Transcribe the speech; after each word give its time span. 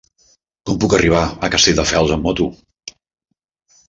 Com 0.69 0.77
puc 0.83 0.95
arribar 0.97 1.19
a 1.25 1.49
Castelldefels 1.55 2.13
amb 2.15 2.25
moto? 2.29 2.47